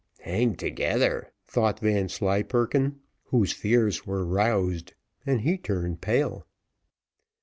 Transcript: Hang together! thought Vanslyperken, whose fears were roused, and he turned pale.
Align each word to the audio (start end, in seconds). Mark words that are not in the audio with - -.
Hang 0.21 0.55
together! 0.55 1.31
thought 1.47 1.79
Vanslyperken, 1.79 3.01
whose 3.25 3.51
fears 3.53 4.03
were 4.03 4.25
roused, 4.25 4.95
and 5.27 5.41
he 5.41 5.59
turned 5.59 6.01
pale. 6.01 6.47